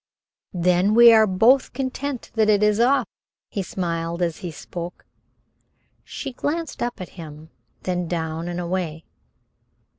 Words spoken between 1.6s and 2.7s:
content that it